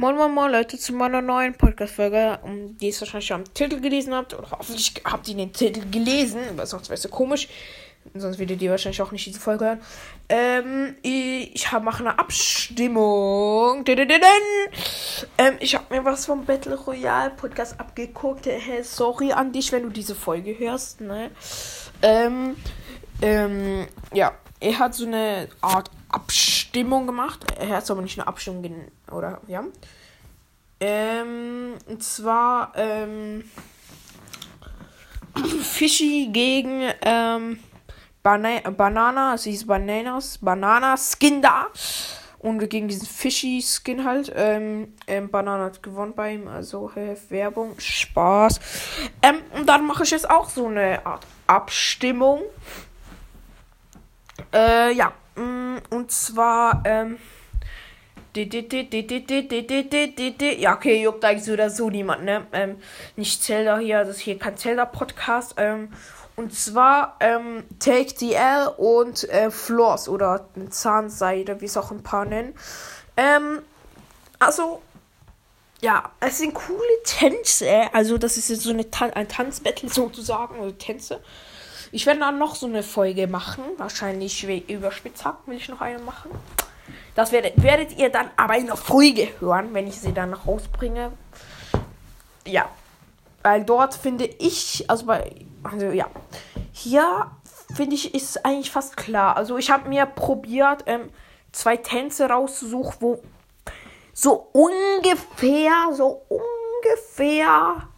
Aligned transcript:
Moin 0.00 0.16
Moin 0.16 0.32
Moin 0.32 0.50
Leute 0.50 0.78
zu 0.78 0.94
meiner 0.94 1.20
neuen 1.20 1.52
Podcast-Folge, 1.52 2.38
um 2.42 2.78
die 2.78 2.88
ihr 2.88 2.94
wahrscheinlich 2.98 3.26
schon 3.26 3.42
am 3.42 3.52
Titel 3.52 3.82
gelesen 3.82 4.14
habt. 4.14 4.32
Oder 4.32 4.50
hoffentlich 4.50 4.94
habt 5.04 5.28
ihr 5.28 5.36
den 5.36 5.52
Titel 5.52 5.82
gelesen, 5.90 6.40
weil 6.56 6.64
sonst 6.64 6.88
wäre 6.88 6.94
es 6.94 7.04
ja 7.04 7.10
komisch. 7.10 7.48
Sonst 8.14 8.38
würdet 8.38 8.62
ihr 8.62 8.70
wahrscheinlich 8.70 9.02
auch 9.02 9.12
nicht 9.12 9.26
diese 9.26 9.38
Folge 9.38 9.66
hören. 9.66 9.80
Ähm, 10.30 10.96
ich 11.02 11.70
mache 11.70 12.02
eine 12.02 12.18
Abstimmung. 12.18 13.84
Ähm, 13.86 15.58
ich 15.60 15.74
habe 15.74 15.94
mir 15.94 16.02
was 16.02 16.24
vom 16.24 16.46
Battle 16.46 16.76
Royale 16.76 17.32
Podcast 17.36 17.78
abgeguckt. 17.78 18.46
Hey, 18.46 18.82
sorry 18.82 19.32
an 19.32 19.52
dich, 19.52 19.70
wenn 19.70 19.82
du 19.82 19.90
diese 19.90 20.14
Folge 20.14 20.58
hörst. 20.58 21.02
Ne? 21.02 21.30
Ähm, 22.00 22.56
ähm, 23.20 23.86
ja, 24.14 24.32
er 24.60 24.78
hat 24.78 24.94
so 24.94 25.04
eine 25.04 25.48
Art 25.60 25.90
Abstimmung 26.08 27.06
gemacht. 27.06 27.44
Er 27.58 27.76
hat 27.76 27.90
aber 27.90 28.02
nicht 28.02 28.18
eine 28.18 28.26
Abstimmung, 28.26 28.90
oder 29.10 29.40
ja. 29.46 29.64
Ähm, 30.80 31.74
und 31.86 32.02
zwar 32.02 32.72
ähm, 32.74 33.44
Fischi 35.62 36.30
gegen 36.32 36.90
ähm, 37.02 37.58
Bana 38.22 38.60
Banana, 38.70 39.32
also 39.32 39.50
hieß 39.50 39.66
Bananas, 39.66 40.38
Banana 40.38 40.96
Skin 40.96 41.42
da. 41.42 41.66
Und 42.38 42.58
gegen 42.70 42.88
diesen 42.88 43.06
Fishy 43.06 43.62
Skin 43.62 44.02
halt. 44.02 44.32
Ähm, 44.34 44.94
ähm, 45.06 45.30
Banana 45.30 45.64
hat 45.64 45.82
gewonnen 45.82 46.14
bei 46.14 46.32
ihm. 46.32 46.48
Also 46.48 46.90
äh, 46.96 47.14
Werbung, 47.28 47.78
Spaß. 47.78 48.60
Ähm, 49.20 49.40
und 49.54 49.68
dann 49.68 49.86
mache 49.86 50.04
ich 50.04 50.10
jetzt 50.10 50.28
auch 50.28 50.48
so 50.48 50.66
eine 50.66 51.04
Art 51.04 51.26
Abstimmung. 51.46 52.40
Äh, 54.54 54.94
ja. 54.94 55.12
Und 55.36 56.10
zwar, 56.10 56.82
ähm. 56.86 57.18
Ja, 60.58 60.74
okay, 60.74 61.02
juckt 61.02 61.24
eigentlich 61.24 61.44
so 61.44 61.52
oder 61.52 61.70
so 61.70 61.90
niemand, 61.90 62.24
ne? 62.24 62.46
Ähm, 62.52 62.76
nicht 63.16 63.42
Zelda 63.42 63.78
hier, 63.78 64.04
das 64.04 64.16
ist 64.16 64.20
hier 64.22 64.38
kein 64.38 64.56
Zelda-Podcast. 64.56 65.54
Ähm, 65.56 65.92
und 66.36 66.54
zwar 66.54 67.16
ähm, 67.20 67.64
Take 67.80 68.14
the 68.16 68.34
L 68.34 68.68
und 68.76 69.28
äh, 69.28 69.50
Floss 69.50 70.08
oder 70.08 70.48
Zahnseide, 70.70 71.60
wie 71.60 71.66
es 71.66 71.76
auch 71.76 71.90
ein 71.90 72.02
paar 72.02 72.24
nennen. 72.24 72.54
Ähm, 73.16 73.60
also, 74.38 74.80
ja, 75.82 76.10
es 76.20 76.38
sind 76.38 76.54
coole 76.54 77.02
Tänze. 77.04 77.92
Also, 77.92 78.16
das 78.16 78.36
ist 78.36 78.48
jetzt 78.48 78.62
so 78.62 78.70
eine 78.70 78.90
Tan 78.90 79.12
ein 79.12 79.28
Tanzbattle 79.28 79.88
sozusagen, 79.90 80.58
oder 80.60 80.78
Tänze. 80.78 81.20
Ich 81.92 82.06
werde 82.06 82.20
dann 82.20 82.38
noch 82.38 82.54
so 82.54 82.66
eine 82.66 82.82
Folge 82.82 83.26
machen. 83.26 83.64
Wahrscheinlich 83.76 84.44
über 84.70 84.92
Spitzhack 84.92 85.38
will 85.46 85.56
ich 85.56 85.68
noch 85.68 85.80
eine 85.80 85.98
machen. 85.98 86.30
Das 87.14 87.32
werdet, 87.32 87.62
werdet 87.62 87.96
ihr 87.98 88.10
dann 88.10 88.30
aber 88.36 88.56
in 88.56 88.66
der 88.66 88.76
Folge 88.76 89.28
hören, 89.40 89.74
wenn 89.74 89.86
ich 89.86 90.00
sie 90.00 90.12
dann 90.12 90.34
rausbringe. 90.34 91.12
Ja. 92.46 92.68
Weil 93.42 93.64
dort 93.64 93.94
finde 93.94 94.26
ich, 94.26 94.84
also 94.88 95.06
bei, 95.06 95.30
also 95.62 95.86
ja. 95.86 96.06
Hier 96.72 97.30
finde 97.74 97.94
ich, 97.94 98.14
ist 98.14 98.44
eigentlich 98.44 98.70
fast 98.70 98.96
klar. 98.96 99.36
Also 99.36 99.56
ich 99.56 99.70
habe 99.70 99.88
mir 99.88 100.06
probiert, 100.06 100.84
ähm, 100.86 101.10
zwei 101.52 101.76
Tänze 101.76 102.28
rauszusuchen, 102.28 102.94
wo 103.00 103.22
so 104.12 104.48
ungefähr, 104.52 105.72
so 105.92 106.22
ungefähr 106.28 107.88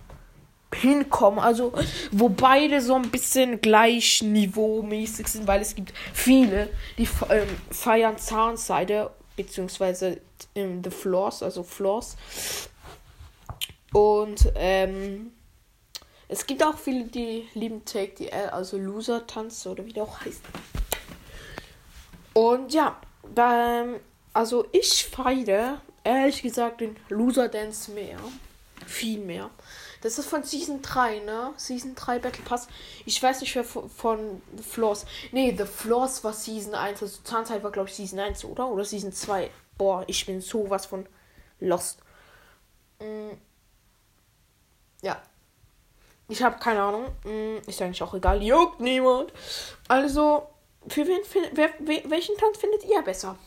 hinkommen. 0.75 1.39
Also, 1.39 1.73
wo 2.11 2.29
beide 2.29 2.81
so 2.81 2.95
ein 2.95 3.11
bisschen 3.11 3.61
gleich 3.61 4.23
niveaumäßig 4.23 5.29
sind, 5.29 5.47
weil 5.47 5.61
es 5.61 5.75
gibt 5.75 5.93
viele, 6.13 6.69
die 6.99 7.09
ähm, 7.31 7.49
feiern 7.71 8.19
Zahnseide, 8.19 9.11
beziehungsweise 9.37 10.21
ähm, 10.55 10.83
The 10.83 10.91
Floors, 10.91 11.43
also 11.43 11.63
Floors. 11.63 12.17
Und 13.93 14.51
ähm, 14.55 15.33
es 16.29 16.47
gibt 16.47 16.63
auch 16.63 16.79
viele, 16.79 17.05
die 17.05 17.47
lieben 17.55 17.85
Take 17.85 18.13
the 18.17 18.29
L, 18.29 18.49
also 18.51 18.79
Loser 18.79 19.27
Tanz 19.27 19.67
oder 19.67 19.85
wie 19.85 19.93
der 19.93 20.05
auch 20.05 20.21
heißt. 20.21 20.43
Und 22.33 22.73
ja, 22.73 22.97
dann, 23.35 23.97
also 24.33 24.67
ich 24.73 25.05
feiere 25.05 25.83
ehrlich 26.05 26.43
gesagt 26.43 26.81
den 26.81 26.97
Loser 27.11 27.49
Dance 27.49 27.91
mehr. 27.91 28.19
Viel 28.87 29.21
mehr. 29.21 29.51
Das 30.03 30.19
ist 30.19 30.29
von 30.29 30.43
Season 30.43 30.83
3, 30.83 31.21
ne? 31.21 31.55
Season 31.57 31.95
3 31.95 32.19
Battle 32.19 32.43
Pass. 32.45 32.67
Ich 33.07 33.23
weiß 33.23 33.41
nicht, 33.41 33.55
wer 33.55 33.65
von 33.65 34.43
The 34.57 34.63
Floors. 34.63 35.07
Nee, 35.31 35.55
The 35.57 35.65
Floors 35.65 36.25
war 36.25 36.33
Season 36.33 36.75
1. 36.75 37.03
Also 37.03 37.23
Zahnzeit 37.23 37.63
war, 37.63 37.71
glaube 37.71 37.89
ich, 37.89 37.95
Season 37.95 38.19
1, 38.19 38.45
oder? 38.45 38.67
Oder 38.69 38.85
Season 38.85 39.13
2. 39.13 39.49
Boah, 39.79 40.05
ich 40.09 40.27
bin 40.27 40.41
sowas 40.41 40.87
von 40.87 41.07
lost. 41.61 42.01
Mm. 42.99 43.31
Ja. 45.03 45.23
Ich 46.29 46.43
habe 46.43 46.59
keine 46.59 46.83
Ahnung. 46.83 47.07
Mm, 47.25 47.69
ist 47.69 47.81
eigentlich 47.81 48.03
auch 48.03 48.15
egal. 48.15 48.43
Juckt 48.43 48.81
niemand. 48.81 49.33
Also, 49.87 50.49
für 50.89 51.07
wen, 51.07 51.21
wer, 51.53 51.71
welchen 52.11 52.37
Tanz 52.39 52.59
findet 52.59 52.85
ihr 52.85 53.03
besser? 53.03 53.39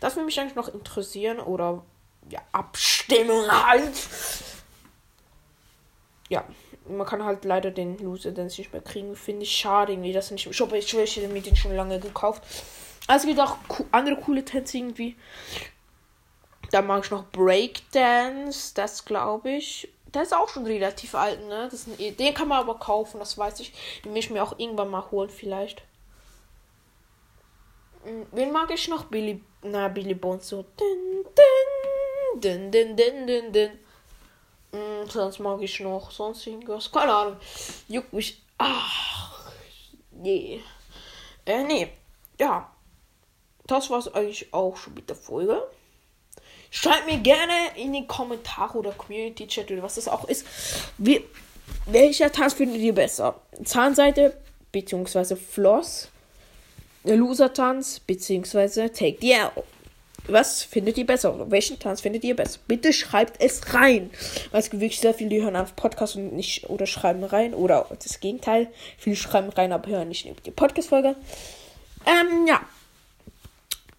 Das 0.00 0.16
würde 0.16 0.24
mich 0.24 0.40
eigentlich 0.40 0.54
noch 0.54 0.68
interessieren. 0.68 1.38
Oder, 1.38 1.84
ja, 2.30 2.40
Abstimmung 2.52 3.46
halt 3.50 3.94
ja, 6.28 6.44
man 6.88 7.06
kann 7.06 7.24
halt 7.24 7.44
leider 7.44 7.70
den 7.70 7.98
Loser 7.98 8.32
Dance 8.32 8.60
nicht 8.60 8.72
mehr 8.72 8.82
kriegen. 8.82 9.16
Finde 9.16 9.42
ich 9.42 9.56
schade 9.56 9.92
irgendwie, 9.92 10.12
dass 10.12 10.30
nicht. 10.30 10.46
Ich 10.46 10.60
habe 10.60 10.78
ich, 10.78 10.92
hätte 10.92 11.28
mir 11.28 11.42
den 11.42 11.56
schon 11.56 11.74
lange 11.74 11.98
gekauft. 11.98 12.42
Also 13.06 13.26
gibt 13.26 13.40
auch 13.40 13.56
andere 13.90 14.16
coole 14.16 14.44
Tänze 14.44 14.78
irgendwie. 14.78 15.16
Da 16.70 16.82
mag 16.82 17.04
ich 17.04 17.10
noch 17.10 17.24
Breakdance, 17.30 18.74
das 18.74 19.04
glaube 19.04 19.50
ich. 19.52 19.88
Der 20.12 20.22
ist 20.22 20.34
auch 20.34 20.48
schon 20.48 20.66
relativ 20.66 21.14
alt, 21.14 21.46
ne? 21.46 21.68
Das 21.70 21.86
ein, 21.86 22.16
den 22.16 22.34
kann 22.34 22.48
man 22.48 22.58
aber 22.58 22.78
kaufen, 22.78 23.18
das 23.18 23.36
weiß 23.36 23.60
ich. 23.60 23.72
Den 24.04 24.12
will 24.12 24.18
ich 24.18 24.30
mir 24.30 24.42
auch 24.42 24.58
irgendwann 24.58 24.90
mal 24.90 25.10
holen, 25.10 25.30
vielleicht. 25.30 25.82
Hm, 28.04 28.26
wen 28.32 28.52
mag 28.52 28.70
ich 28.70 28.88
noch? 28.88 29.04
Billy. 29.04 29.42
Na, 29.62 29.88
Billy 29.88 30.14
Bones 30.14 30.48
so. 30.48 30.64
Din, 30.78 31.24
din, 32.42 32.70
din, 32.70 32.96
din, 32.96 33.26
din, 33.26 33.52
din, 33.52 33.70
sonst 35.12 35.38
mag 35.38 35.60
ich 35.62 35.80
noch 35.80 36.10
sonst 36.10 36.46
irgendwas. 36.46 36.90
Keine 36.90 37.12
Ahnung. 37.12 37.36
Juckt 37.88 38.12
mich. 38.12 38.42
Ach. 38.58 39.52
Je. 40.22 40.60
Äh, 41.44 41.64
nee. 41.64 41.88
Ja. 42.38 42.70
Das 43.66 43.90
war's 43.90 44.12
eigentlich 44.14 44.52
auch 44.52 44.76
schon 44.76 44.94
mit 44.94 45.08
der 45.08 45.16
Folge. 45.16 45.62
Schreibt 46.70 47.06
mir 47.06 47.18
gerne 47.18 47.52
in 47.76 47.92
die 47.92 48.06
Kommentare 48.06 48.78
oder 48.78 48.92
Community 48.92 49.46
Chat 49.46 49.70
oder 49.70 49.82
was 49.82 49.94
das 49.94 50.08
auch 50.08 50.24
ist. 50.24 50.46
Wie, 50.98 51.24
welcher 51.86 52.30
Tanz 52.30 52.54
findet 52.54 52.80
ihr 52.80 52.94
besser? 52.94 53.40
Zahnseite 53.64 54.36
bzw. 54.72 55.36
Floss? 55.36 56.08
Loser-Tanz 57.04 58.00
bzw. 58.00 58.88
Take 58.88 59.18
the 59.20 59.32
L. 59.32 59.50
Was 60.28 60.62
findet 60.62 60.98
ihr 60.98 61.06
besser? 61.06 61.50
welchen 61.50 61.78
Tanz 61.78 62.02
findet 62.02 62.22
ihr 62.22 62.36
besser? 62.36 62.60
Bitte 62.68 62.92
schreibt 62.92 63.42
es 63.42 63.74
rein. 63.74 64.10
Weil 64.50 64.60
es 64.60 64.70
gibt 64.70 64.82
wirklich 64.82 65.00
sehr 65.00 65.14
viele, 65.14 65.30
die 65.30 65.42
hören 65.42 65.56
auf 65.56 65.74
Podcast 65.74 66.16
und 66.16 66.34
nicht 66.34 66.68
oder 66.68 66.86
schreiben 66.86 67.24
rein. 67.24 67.54
Oder 67.54 67.86
das 68.02 68.20
Gegenteil. 68.20 68.68
Viele 68.98 69.16
schreiben 69.16 69.48
rein, 69.48 69.72
aber 69.72 69.88
hören 69.90 70.08
nicht 70.08 70.28
die 70.46 70.50
Podcast-Folge. 70.50 71.16
Ähm, 72.06 72.46
ja. 72.46 72.60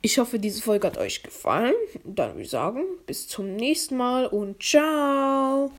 Ich 0.01 0.17
hoffe, 0.17 0.39
diese 0.39 0.61
Folge 0.61 0.87
hat 0.87 0.97
euch 0.97 1.23
gefallen. 1.23 1.73
Dann 2.05 2.29
würde 2.29 2.43
ich 2.43 2.49
sagen, 2.49 2.83
bis 3.05 3.27
zum 3.27 3.55
nächsten 3.55 3.97
Mal 3.97 4.27
und 4.27 4.63
ciao. 4.63 5.67